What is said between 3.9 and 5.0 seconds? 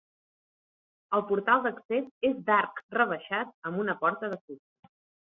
porta de fusta.